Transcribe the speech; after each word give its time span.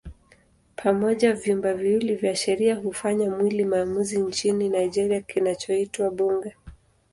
Pamoja 0.75 1.33
vyumba 1.33 1.73
viwili 1.73 2.15
vya 2.15 2.35
sheria 2.35 2.75
hufanya 2.75 3.29
mwili 3.29 3.65
maamuzi 3.65 4.19
nchini 4.19 4.69
Nigeria 4.69 5.21
kinachoitwa 5.21 6.09
Bunge. 6.11 6.55